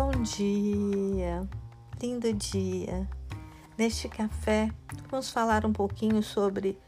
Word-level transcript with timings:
Bom 0.00 0.12
dia, 0.22 1.42
lindo 2.00 2.32
dia. 2.32 3.10
Neste 3.76 4.08
café, 4.08 4.70
vamos 5.10 5.28
falar 5.28 5.66
um 5.66 5.72
pouquinho 5.72 6.22
sobre 6.22 6.78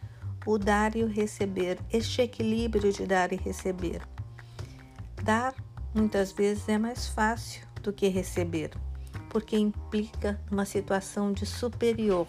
o 0.46 0.56
dar 0.56 0.94
e 0.94 1.02
o 1.02 1.08
receber, 1.08 1.80
este 1.92 2.22
equilíbrio 2.22 2.92
de 2.92 3.04
dar 3.04 3.32
e 3.32 3.36
receber. 3.36 4.00
Dar 5.24 5.56
muitas 5.92 6.30
vezes 6.30 6.68
é 6.68 6.78
mais 6.78 7.08
fácil 7.08 7.66
do 7.82 7.92
que 7.92 8.06
receber, 8.06 8.70
porque 9.28 9.56
implica 9.58 10.40
uma 10.48 10.64
situação 10.64 11.32
de 11.32 11.44
superior. 11.44 12.28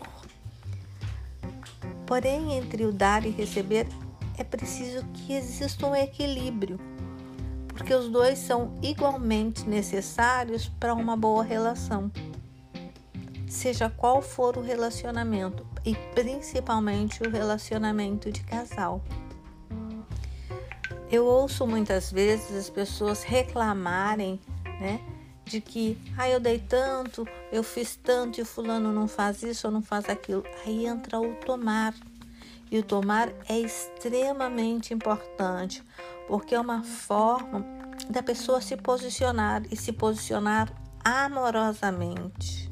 Porém, 2.07 2.53
entre 2.53 2.87
o 2.87 2.91
dar 2.91 3.23
e 3.23 3.29
receber 3.29 3.85
é 4.35 4.43
preciso 4.43 5.05
que 5.13 5.33
exista 5.33 5.85
um 5.85 5.95
equilíbrio 5.95 6.79
porque 7.81 7.95
os 7.95 8.09
dois 8.09 8.37
são 8.37 8.77
igualmente 8.83 9.67
necessários 9.67 10.69
para 10.79 10.93
uma 10.93 11.17
boa 11.17 11.43
relação. 11.43 12.11
Seja 13.49 13.89
qual 13.89 14.21
for 14.21 14.55
o 14.55 14.61
relacionamento, 14.61 15.65
e 15.83 15.95
principalmente 16.13 17.23
o 17.23 17.29
relacionamento 17.31 18.31
de 18.31 18.43
casal. 18.43 19.03
Eu 21.11 21.25
ouço 21.25 21.65
muitas 21.65 22.11
vezes 22.11 22.55
as 22.55 22.69
pessoas 22.69 23.23
reclamarem, 23.23 24.39
né, 24.79 25.01
de 25.43 25.59
que, 25.59 25.97
ah, 26.15 26.29
eu 26.29 26.39
dei 26.39 26.59
tanto, 26.59 27.27
eu 27.51 27.63
fiz 27.63 27.95
tanto 27.95 28.39
e 28.39 28.45
fulano 28.45 28.93
não 28.93 29.07
faz 29.07 29.41
isso 29.41 29.65
ou 29.65 29.73
não 29.73 29.81
faz 29.81 30.07
aquilo. 30.07 30.43
Aí 30.63 30.85
entra 30.85 31.19
o 31.19 31.33
tomar. 31.33 31.95
E 32.71 32.79
o 32.79 32.83
tomar 32.83 33.29
é 33.49 33.59
extremamente 33.59 34.93
importante, 34.93 35.83
porque 36.25 36.55
é 36.55 36.59
uma 36.59 36.81
forma 36.83 37.65
da 38.09 38.23
pessoa 38.23 38.61
se 38.61 38.77
posicionar 38.77 39.63
e 39.69 39.75
se 39.75 39.91
posicionar 39.91 40.71
amorosamente. 41.03 42.71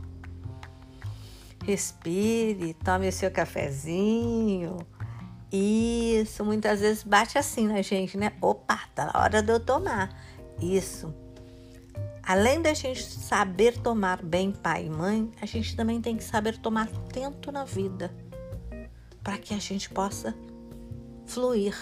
Respire, 1.66 2.74
tome 2.76 3.10
o 3.10 3.12
seu 3.12 3.30
cafezinho. 3.30 4.78
Isso, 5.52 6.46
muitas 6.46 6.80
vezes 6.80 7.04
bate 7.04 7.38
assim 7.38 7.68
na 7.68 7.82
gente, 7.82 8.18
né? 8.18 8.32
Opa, 8.42 8.80
tá 8.96 9.12
na 9.12 9.20
hora 9.20 9.44
de 9.44 9.52
eu 9.52 9.60
tomar. 9.60 10.16
Isso. 10.62 11.14
Além 12.24 12.62
da 12.62 12.74
gente 12.74 13.04
saber 13.04 13.78
tomar 13.80 14.24
bem 14.24 14.54
pai 14.54 14.86
e 14.86 14.90
mãe, 14.90 15.30
a 15.42 15.46
gente 15.46 15.76
também 15.76 16.00
tem 16.00 16.16
que 16.16 16.24
saber 16.24 16.58
tomar 16.58 16.88
tempo 17.12 17.52
na 17.52 17.66
vida 17.66 18.29
para 19.24 19.38
que 19.38 19.54
a 19.54 19.60
gente 19.60 19.90
possa 19.90 20.36
fluir, 21.26 21.76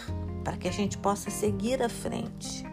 para 0.43 0.57
que 0.57 0.67
a 0.67 0.71
gente 0.71 0.97
possa 0.97 1.29
seguir 1.29 1.81
à 1.81 1.89
frente. 1.89 2.65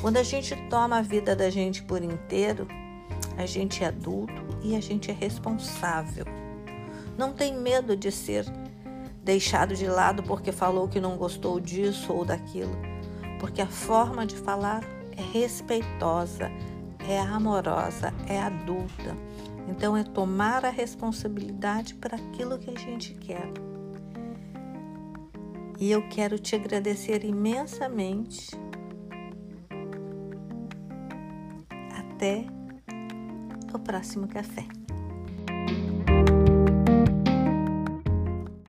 Quando 0.00 0.16
a 0.16 0.22
gente 0.22 0.54
toma 0.68 0.98
a 0.98 1.02
vida 1.02 1.34
da 1.34 1.50
gente 1.50 1.82
por 1.82 2.02
inteiro, 2.02 2.68
a 3.36 3.46
gente 3.46 3.82
é 3.82 3.88
adulto 3.88 4.32
e 4.62 4.76
a 4.76 4.80
gente 4.80 5.10
é 5.10 5.14
responsável. 5.14 6.24
Não 7.16 7.32
tem 7.32 7.56
medo 7.56 7.96
de 7.96 8.10
ser 8.12 8.44
deixado 9.22 9.74
de 9.74 9.86
lado 9.86 10.22
porque 10.22 10.52
falou 10.52 10.88
que 10.88 11.00
não 11.00 11.16
gostou 11.16 11.58
disso 11.58 12.12
ou 12.12 12.24
daquilo, 12.24 12.76
porque 13.40 13.62
a 13.62 13.66
forma 13.66 14.26
de 14.26 14.36
falar 14.36 14.84
é 15.16 15.22
respeitosa, 15.32 16.50
é 17.08 17.18
amorosa, 17.18 18.12
é 18.26 18.38
adulta. 18.38 19.16
Então 19.68 19.96
é 19.96 20.04
tomar 20.04 20.64
a 20.64 20.70
responsabilidade 20.70 21.94
para 21.94 22.16
aquilo 22.16 22.58
que 22.58 22.70
a 22.70 22.78
gente 22.78 23.14
quer. 23.14 23.48
E 25.78 25.90
eu 25.90 26.08
quero 26.08 26.38
te 26.38 26.54
agradecer 26.54 27.24
imensamente. 27.24 28.50
Até 31.92 32.46
o 33.74 33.78
próximo 33.78 34.28
café. 34.28 34.64